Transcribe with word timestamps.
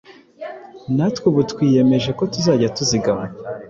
Natwe 0.95 1.25
ubu 1.31 1.41
twiyemeje 1.51 2.09
ko 2.17 2.23
tuzajya 2.33 2.67
tuzigama 2.77 3.25